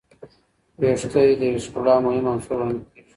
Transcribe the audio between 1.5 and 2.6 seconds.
ښکلا مهم عنصر